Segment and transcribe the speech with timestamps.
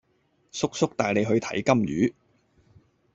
[0.51, 2.11] 叔叔帶你去睇金魚